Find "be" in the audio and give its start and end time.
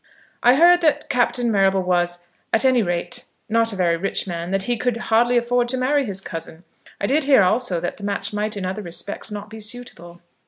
9.51-9.59